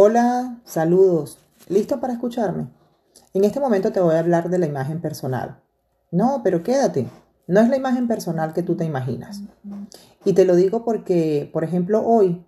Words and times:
Hola, 0.00 0.60
saludos. 0.64 1.38
¿Listo 1.66 1.98
para 1.98 2.12
escucharme? 2.12 2.68
En 3.34 3.42
este 3.42 3.58
momento 3.58 3.90
te 3.90 3.98
voy 3.98 4.14
a 4.14 4.20
hablar 4.20 4.48
de 4.48 4.60
la 4.60 4.66
imagen 4.66 5.00
personal. 5.00 5.60
No, 6.12 6.42
pero 6.44 6.62
quédate. 6.62 7.08
No 7.48 7.58
es 7.58 7.68
la 7.68 7.78
imagen 7.78 8.06
personal 8.06 8.52
que 8.52 8.62
tú 8.62 8.76
te 8.76 8.84
imaginas. 8.84 9.42
Y 10.24 10.34
te 10.34 10.44
lo 10.44 10.54
digo 10.54 10.84
porque, 10.84 11.50
por 11.52 11.64
ejemplo, 11.64 12.06
hoy 12.06 12.46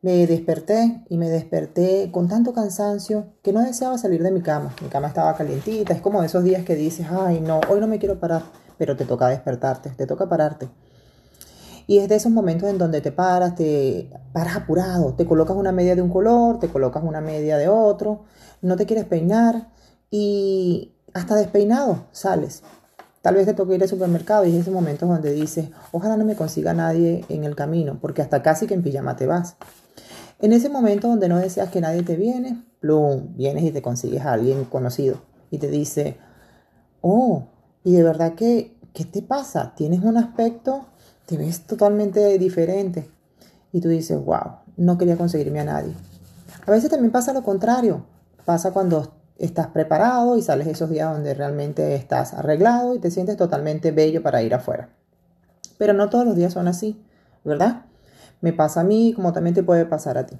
me 0.00 0.26
desperté 0.26 1.04
y 1.08 1.18
me 1.18 1.28
desperté 1.28 2.10
con 2.10 2.26
tanto 2.26 2.52
cansancio 2.52 3.26
que 3.44 3.52
no 3.52 3.62
deseaba 3.62 3.96
salir 3.96 4.24
de 4.24 4.32
mi 4.32 4.42
cama. 4.42 4.74
Mi 4.82 4.88
cama 4.88 5.06
estaba 5.06 5.36
calientita. 5.36 5.92
Es 5.92 6.00
como 6.00 6.24
esos 6.24 6.42
días 6.42 6.64
que 6.64 6.74
dices, 6.74 7.06
ay, 7.12 7.40
no, 7.40 7.60
hoy 7.68 7.78
no 7.78 7.86
me 7.86 8.00
quiero 8.00 8.18
parar. 8.18 8.42
Pero 8.76 8.96
te 8.96 9.04
toca 9.04 9.28
despertarte, 9.28 9.90
te 9.90 10.08
toca 10.08 10.28
pararte. 10.28 10.68
Y 11.86 11.98
es 11.98 12.08
de 12.08 12.16
esos 12.16 12.32
momentos 12.32 12.68
en 12.68 12.78
donde 12.78 13.00
te 13.00 13.12
paras, 13.12 13.54
te 13.54 14.10
paras 14.32 14.56
apurado, 14.56 15.14
te 15.14 15.26
colocas 15.26 15.56
una 15.56 15.72
media 15.72 15.94
de 15.94 16.02
un 16.02 16.10
color, 16.10 16.58
te 16.58 16.68
colocas 16.68 17.02
una 17.02 17.20
media 17.20 17.56
de 17.58 17.68
otro, 17.68 18.24
no 18.60 18.76
te 18.76 18.86
quieres 18.86 19.04
peinar 19.04 19.68
y 20.10 20.94
hasta 21.14 21.34
despeinado 21.36 22.06
sales. 22.12 22.62
Tal 23.22 23.36
vez 23.36 23.46
te 23.46 23.54
toque 23.54 23.76
ir 23.76 23.82
al 23.82 23.88
supermercado 23.88 24.44
y 24.44 24.50
es 24.50 24.62
ese 24.62 24.70
momento 24.70 25.06
donde 25.06 25.32
dices, 25.32 25.68
ojalá 25.92 26.16
no 26.16 26.24
me 26.24 26.34
consiga 26.34 26.74
nadie 26.74 27.24
en 27.28 27.44
el 27.44 27.54
camino, 27.54 27.98
porque 28.00 28.20
hasta 28.20 28.42
casi 28.42 28.66
que 28.66 28.74
en 28.74 28.82
pijama 28.82 29.14
te 29.14 29.26
vas. 29.26 29.56
En 30.40 30.52
ese 30.52 30.68
momento 30.68 31.06
donde 31.06 31.28
no 31.28 31.38
deseas 31.38 31.70
que 31.70 31.80
nadie 31.80 32.02
te 32.02 32.16
viene, 32.16 32.64
plum, 32.80 33.36
vienes 33.36 33.62
y 33.62 33.70
te 33.70 33.80
consigues 33.80 34.22
a 34.22 34.32
alguien 34.32 34.64
conocido 34.64 35.22
y 35.52 35.58
te 35.58 35.68
dice, 35.68 36.18
oh, 37.00 37.44
y 37.84 37.92
de 37.92 38.02
verdad 38.02 38.34
que, 38.34 38.76
¿qué 38.92 39.04
te 39.04 39.22
pasa? 39.22 39.74
Tienes 39.76 40.02
un 40.02 40.16
aspecto 40.16 40.86
te 41.26 41.36
ves 41.36 41.66
totalmente 41.66 42.38
diferente. 42.38 43.08
Y 43.72 43.80
tú 43.80 43.88
dices, 43.88 44.22
wow, 44.22 44.56
no 44.76 44.98
quería 44.98 45.16
conseguirme 45.16 45.60
a 45.60 45.64
nadie. 45.64 45.94
A 46.66 46.70
veces 46.70 46.90
también 46.90 47.10
pasa 47.10 47.32
lo 47.32 47.42
contrario. 47.42 48.04
Pasa 48.44 48.72
cuando 48.72 49.12
estás 49.38 49.68
preparado 49.68 50.36
y 50.36 50.42
sales 50.42 50.66
esos 50.66 50.90
días 50.90 51.12
donde 51.12 51.34
realmente 51.34 51.94
estás 51.94 52.34
arreglado 52.34 52.94
y 52.94 52.98
te 52.98 53.10
sientes 53.10 53.36
totalmente 53.36 53.90
bello 53.90 54.22
para 54.22 54.42
ir 54.42 54.54
afuera. 54.54 54.88
Pero 55.78 55.94
no 55.94 56.10
todos 56.10 56.24
los 56.24 56.36
días 56.36 56.52
son 56.52 56.68
así, 56.68 57.02
¿verdad? 57.44 57.86
Me 58.40 58.52
pasa 58.52 58.80
a 58.80 58.84
mí 58.84 59.12
como 59.14 59.32
también 59.32 59.54
te 59.54 59.62
puede 59.62 59.86
pasar 59.86 60.18
a 60.18 60.26
ti. 60.26 60.38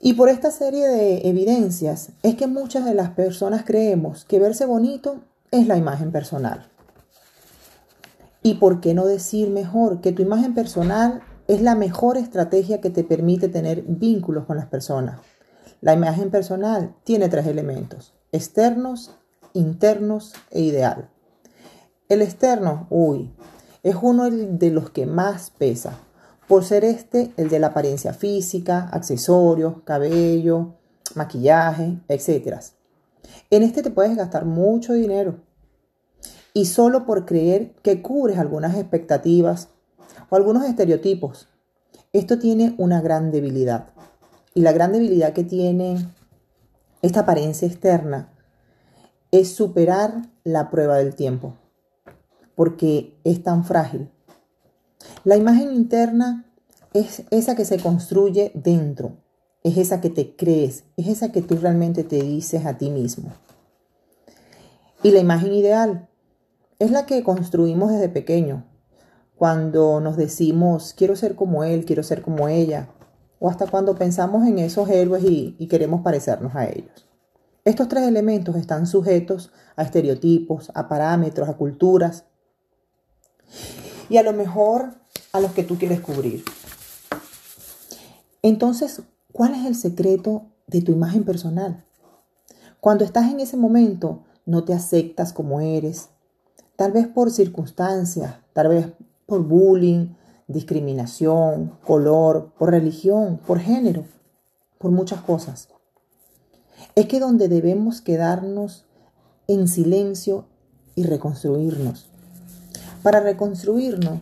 Y 0.00 0.14
por 0.14 0.28
esta 0.28 0.50
serie 0.50 0.86
de 0.86 1.28
evidencias 1.28 2.10
es 2.22 2.36
que 2.36 2.46
muchas 2.46 2.84
de 2.84 2.94
las 2.94 3.10
personas 3.10 3.64
creemos 3.64 4.24
que 4.24 4.38
verse 4.38 4.64
bonito 4.64 5.20
es 5.50 5.66
la 5.66 5.76
imagen 5.76 6.12
personal. 6.12 6.68
Y 8.42 8.54
por 8.54 8.80
qué 8.80 8.94
no 8.94 9.06
decir 9.06 9.50
mejor 9.50 10.00
que 10.00 10.12
tu 10.12 10.22
imagen 10.22 10.54
personal 10.54 11.22
es 11.48 11.62
la 11.62 11.74
mejor 11.74 12.16
estrategia 12.16 12.80
que 12.80 12.90
te 12.90 13.04
permite 13.04 13.48
tener 13.48 13.82
vínculos 13.82 14.44
con 14.44 14.56
las 14.56 14.66
personas. 14.66 15.20
La 15.80 15.94
imagen 15.94 16.30
personal 16.30 16.94
tiene 17.04 17.28
tres 17.28 17.46
elementos, 17.46 18.14
externos, 18.32 19.14
internos 19.54 20.34
e 20.50 20.60
ideal. 20.60 21.08
El 22.08 22.22
externo, 22.22 22.86
uy, 22.90 23.32
es 23.82 23.96
uno 24.00 24.30
de 24.30 24.70
los 24.70 24.90
que 24.90 25.06
más 25.06 25.50
pesa, 25.50 25.98
por 26.48 26.64
ser 26.64 26.84
este 26.84 27.32
el 27.36 27.48
de 27.48 27.58
la 27.58 27.68
apariencia 27.68 28.12
física, 28.12 28.88
accesorios, 28.92 29.82
cabello, 29.84 30.74
maquillaje, 31.14 31.98
etc. 32.08 32.60
En 33.50 33.62
este 33.62 33.82
te 33.82 33.90
puedes 33.90 34.16
gastar 34.16 34.44
mucho 34.44 34.94
dinero, 34.94 35.36
y 36.58 36.64
solo 36.64 37.06
por 37.06 37.24
creer 37.24 37.70
que 37.82 38.02
cubres 38.02 38.36
algunas 38.36 38.76
expectativas 38.76 39.68
o 40.28 40.34
algunos 40.34 40.64
estereotipos. 40.64 41.46
Esto 42.12 42.40
tiene 42.40 42.74
una 42.78 43.00
gran 43.00 43.30
debilidad. 43.30 43.90
Y 44.54 44.62
la 44.62 44.72
gran 44.72 44.90
debilidad 44.90 45.34
que 45.34 45.44
tiene 45.44 46.08
esta 47.00 47.20
apariencia 47.20 47.68
externa 47.68 48.32
es 49.30 49.54
superar 49.54 50.30
la 50.42 50.68
prueba 50.68 50.96
del 50.96 51.14
tiempo, 51.14 51.54
porque 52.56 53.16
es 53.22 53.40
tan 53.44 53.64
frágil. 53.64 54.10
La 55.22 55.36
imagen 55.36 55.72
interna 55.72 56.44
es 56.92 57.22
esa 57.30 57.54
que 57.54 57.66
se 57.66 57.78
construye 57.78 58.50
dentro, 58.56 59.12
es 59.62 59.76
esa 59.76 60.00
que 60.00 60.10
te 60.10 60.34
crees, 60.34 60.82
es 60.96 61.06
esa 61.06 61.30
que 61.30 61.40
tú 61.40 61.54
realmente 61.54 62.02
te 62.02 62.20
dices 62.20 62.66
a 62.66 62.78
ti 62.78 62.90
mismo. 62.90 63.32
Y 65.04 65.12
la 65.12 65.20
imagen 65.20 65.52
ideal 65.52 66.08
es 66.78 66.90
la 66.90 67.06
que 67.06 67.24
construimos 67.24 67.90
desde 67.90 68.08
pequeño, 68.08 68.64
cuando 69.36 70.00
nos 70.00 70.16
decimos 70.16 70.94
quiero 70.96 71.16
ser 71.16 71.34
como 71.34 71.64
él, 71.64 71.84
quiero 71.84 72.02
ser 72.02 72.22
como 72.22 72.48
ella, 72.48 72.90
o 73.40 73.48
hasta 73.48 73.66
cuando 73.66 73.96
pensamos 73.96 74.46
en 74.46 74.58
esos 74.58 74.88
héroes 74.88 75.24
y, 75.24 75.56
y 75.58 75.68
queremos 75.68 76.02
parecernos 76.02 76.54
a 76.54 76.66
ellos. 76.66 77.08
Estos 77.64 77.88
tres 77.88 78.04
elementos 78.04 78.56
están 78.56 78.86
sujetos 78.86 79.52
a 79.76 79.82
estereotipos, 79.82 80.72
a 80.74 80.88
parámetros, 80.88 81.48
a 81.48 81.56
culturas 81.56 82.24
y 84.08 84.16
a 84.16 84.22
lo 84.22 84.32
mejor 84.32 84.94
a 85.32 85.40
los 85.40 85.52
que 85.52 85.64
tú 85.64 85.76
quieres 85.76 86.00
cubrir. 86.00 86.44
Entonces, 88.42 89.02
¿cuál 89.32 89.54
es 89.54 89.66
el 89.66 89.74
secreto 89.74 90.46
de 90.66 90.80
tu 90.80 90.92
imagen 90.92 91.24
personal? 91.24 91.84
Cuando 92.80 93.04
estás 93.04 93.30
en 93.30 93.40
ese 93.40 93.56
momento, 93.56 94.24
no 94.46 94.64
te 94.64 94.72
aceptas 94.72 95.32
como 95.32 95.60
eres, 95.60 96.10
tal 96.78 96.92
vez 96.92 97.08
por 97.08 97.32
circunstancias, 97.32 98.36
tal 98.52 98.68
vez 98.68 98.86
por 99.26 99.42
bullying, 99.42 100.14
discriminación, 100.46 101.72
color, 101.84 102.52
por 102.56 102.70
religión, 102.70 103.40
por 103.44 103.58
género, 103.58 104.04
por 104.78 104.92
muchas 104.92 105.20
cosas. 105.22 105.66
Es 106.94 107.06
que 107.06 107.18
donde 107.18 107.48
debemos 107.48 108.00
quedarnos 108.00 108.86
en 109.48 109.66
silencio 109.66 110.46
y 110.94 111.02
reconstruirnos. 111.02 112.08
Para 113.02 113.18
reconstruirnos 113.18 114.20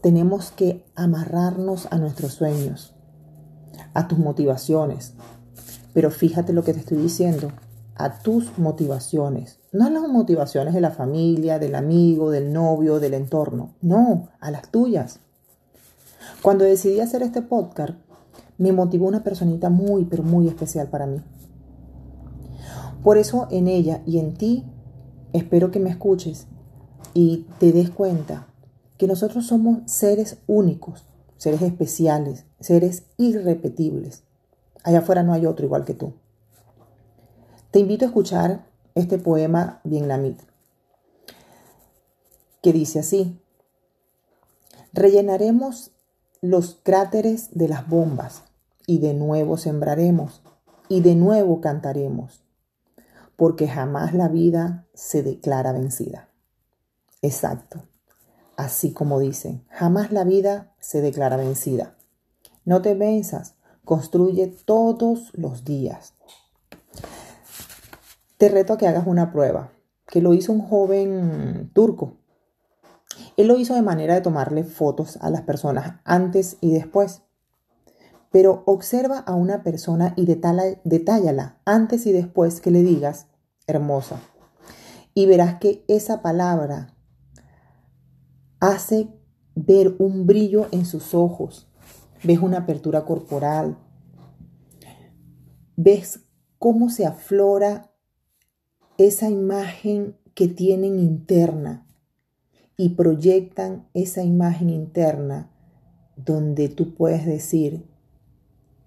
tenemos 0.00 0.50
que 0.50 0.84
amarrarnos 0.96 1.86
a 1.92 1.98
nuestros 1.98 2.32
sueños, 2.32 2.92
a 3.94 4.08
tus 4.08 4.18
motivaciones. 4.18 5.12
Pero 5.94 6.10
fíjate 6.10 6.52
lo 6.52 6.64
que 6.64 6.72
te 6.72 6.80
estoy 6.80 6.98
diciendo, 6.98 7.52
a 7.98 8.20
tus 8.20 8.56
motivaciones, 8.58 9.58
no 9.72 9.86
a 9.86 9.90
las 9.90 10.08
motivaciones 10.08 10.72
de 10.72 10.80
la 10.80 10.92
familia, 10.92 11.58
del 11.58 11.74
amigo, 11.74 12.30
del 12.30 12.52
novio, 12.52 13.00
del 13.00 13.14
entorno, 13.14 13.74
no, 13.82 14.28
a 14.40 14.50
las 14.50 14.70
tuyas. 14.70 15.20
Cuando 16.40 16.64
decidí 16.64 17.00
hacer 17.00 17.22
este 17.22 17.42
podcast, 17.42 17.94
me 18.56 18.72
motivó 18.72 19.06
una 19.06 19.24
personita 19.24 19.68
muy, 19.68 20.04
pero 20.04 20.22
muy 20.22 20.46
especial 20.46 20.88
para 20.88 21.06
mí. 21.06 21.20
Por 23.02 23.18
eso 23.18 23.48
en 23.50 23.68
ella 23.68 24.00
y 24.06 24.18
en 24.18 24.34
ti 24.34 24.64
espero 25.32 25.70
que 25.70 25.80
me 25.80 25.90
escuches 25.90 26.46
y 27.14 27.46
te 27.58 27.72
des 27.72 27.90
cuenta 27.90 28.46
que 28.96 29.06
nosotros 29.06 29.46
somos 29.46 29.78
seres 29.90 30.38
únicos, 30.46 31.06
seres 31.36 31.62
especiales, 31.62 32.46
seres 32.60 33.04
irrepetibles. 33.16 34.22
Allá 34.84 35.00
afuera 35.00 35.22
no 35.22 35.32
hay 35.32 35.46
otro 35.46 35.66
igual 35.66 35.84
que 35.84 35.94
tú. 35.94 36.14
Te 37.70 37.80
invito 37.80 38.06
a 38.06 38.08
escuchar 38.08 38.64
este 38.94 39.18
poema 39.18 39.82
vietnamita, 39.84 40.42
que 42.62 42.72
dice 42.72 43.00
así, 43.00 43.38
rellenaremos 44.94 45.90
los 46.40 46.80
cráteres 46.82 47.50
de 47.52 47.68
las 47.68 47.86
bombas 47.86 48.44
y 48.86 49.00
de 49.00 49.12
nuevo 49.12 49.58
sembraremos 49.58 50.42
y 50.88 51.02
de 51.02 51.14
nuevo 51.14 51.60
cantaremos, 51.60 52.42
porque 53.36 53.68
jamás 53.68 54.14
la 54.14 54.28
vida 54.28 54.86
se 54.94 55.22
declara 55.22 55.72
vencida. 55.72 56.30
Exacto, 57.20 57.82
así 58.56 58.94
como 58.94 59.20
dicen, 59.20 59.62
jamás 59.68 60.10
la 60.10 60.24
vida 60.24 60.72
se 60.80 61.02
declara 61.02 61.36
vencida. 61.36 61.98
No 62.64 62.80
te 62.80 62.94
venzas, 62.94 63.56
construye 63.84 64.46
todos 64.46 65.32
los 65.34 65.66
días 65.66 66.14
te 68.38 68.48
reto 68.48 68.72
a 68.72 68.78
que 68.78 68.86
hagas 68.86 69.06
una 69.06 69.32
prueba, 69.32 69.72
que 70.06 70.22
lo 70.22 70.32
hizo 70.32 70.52
un 70.52 70.60
joven 70.60 71.70
turco. 71.74 72.18
Él 73.36 73.48
lo 73.48 73.58
hizo 73.58 73.74
de 73.74 73.82
manera 73.82 74.14
de 74.14 74.20
tomarle 74.20 74.62
fotos 74.64 75.18
a 75.20 75.28
las 75.30 75.42
personas 75.42 76.00
antes 76.04 76.56
y 76.60 76.72
después. 76.72 77.22
Pero 78.30 78.62
observa 78.66 79.18
a 79.18 79.34
una 79.34 79.62
persona 79.62 80.14
y 80.16 80.26
detállala 80.26 81.60
antes 81.64 82.06
y 82.06 82.12
después 82.12 82.60
que 82.60 82.70
le 82.70 82.82
digas 82.82 83.26
hermosa. 83.66 84.20
Y 85.14 85.26
verás 85.26 85.58
que 85.58 85.84
esa 85.88 86.22
palabra 86.22 86.94
hace 88.60 89.08
ver 89.56 89.96
un 89.98 90.26
brillo 90.26 90.68
en 90.70 90.84
sus 90.84 91.14
ojos. 91.14 91.68
Ves 92.22 92.38
una 92.38 92.58
apertura 92.58 93.04
corporal. 93.04 93.78
Ves 95.76 96.20
cómo 96.58 96.90
se 96.90 97.06
aflora 97.06 97.88
esa 98.98 99.30
imagen 99.30 100.16
que 100.34 100.48
tienen 100.48 100.98
interna 100.98 101.86
y 102.76 102.90
proyectan 102.90 103.88
esa 103.94 104.22
imagen 104.22 104.70
interna 104.70 105.50
donde 106.16 106.68
tú 106.68 106.94
puedes 106.94 107.24
decir, 107.24 107.86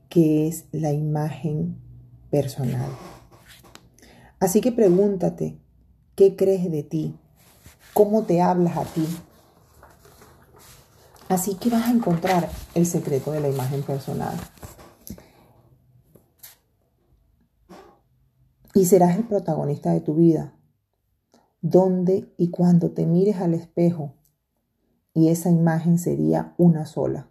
qué 0.10 0.48
es 0.48 0.66
la 0.74 0.92
imagen 0.92 1.78
personal. 2.30 2.90
Así 4.40 4.60
que 4.60 4.74
pregúntate, 4.74 5.58
¿qué 6.16 6.36
crees 6.36 6.70
de 6.70 6.84
ti? 6.84 7.16
¿Cómo 7.94 8.24
te 8.24 8.42
hablas 8.42 8.76
a 8.76 8.84
ti? 8.84 9.08
Así 11.30 11.56
que 11.56 11.70
vas 11.70 11.88
a 11.88 11.92
encontrar 11.92 12.50
el 12.76 12.86
secreto 12.86 13.32
de 13.32 13.40
la 13.40 13.50
imagen 13.50 13.84
personal. 13.84 14.36
Y 18.74 18.86
serás 18.86 19.18
el 19.18 19.26
protagonista 19.26 19.92
de 19.92 20.02
tu 20.02 20.16
vida. 20.16 20.56
Donde 21.62 22.34
y 22.38 22.50
cuando 22.50 22.92
te 22.92 23.06
mires 23.06 23.38
al 23.38 23.54
espejo, 23.54 24.14
y 25.14 25.30
esa 25.30 25.52
imagen 25.52 25.98
sería 25.98 26.54
una 26.58 26.86
sola, 26.86 27.28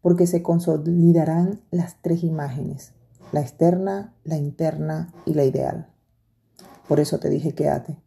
porque 0.00 0.26
se 0.26 0.42
consolidarán 0.42 1.60
las 1.70 2.00
tres 2.00 2.24
imágenes, 2.24 2.94
la 3.32 3.40
externa, 3.40 4.14
la 4.24 4.36
interna 4.36 5.12
y 5.26 5.34
la 5.34 5.44
ideal. 5.44 5.88
Por 6.88 7.00
eso 7.00 7.18
te 7.18 7.28
dije 7.28 7.54
quédate, 7.54 7.98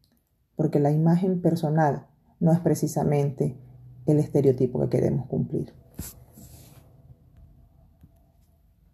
porque 0.56 0.80
la 0.80 0.92
imagen 0.92 1.42
personal 1.42 2.08
no 2.40 2.52
es 2.52 2.60
precisamente 2.60 3.58
el 4.06 4.20
estereotipo 4.20 4.80
que 4.82 4.90
queremos 4.90 5.28
cumplir. 5.28 5.74